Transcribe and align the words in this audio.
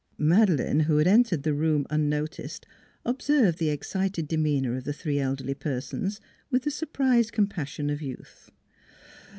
Madeleine, 0.17 0.79
who 0.79 0.97
had 0.97 1.05
entered 1.05 1.43
the 1.43 1.53
room 1.53 1.85
unno 1.91 2.25
ticed, 2.27 2.63
observed 3.05 3.59
the 3.59 3.69
excited 3.69 4.27
demeanor 4.27 4.75
of 4.75 4.83
the 4.83 4.93
three 4.93 5.19
elderly 5.19 5.53
persons, 5.53 6.19
with 6.49 6.63
the 6.63 6.71
surprised 6.71 7.33
compassion 7.33 7.87
of 7.91 8.01
youth. 8.01 8.49